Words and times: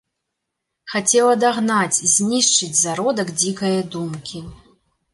Хацеў 0.93 1.25
адагнаць, 1.33 2.03
знішчыць 2.15 2.73
зародак 2.83 3.33
дзікае 3.41 3.79
думкі. 3.95 4.47